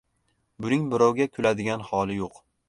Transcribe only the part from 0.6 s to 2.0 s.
—Buning birovga kuladigan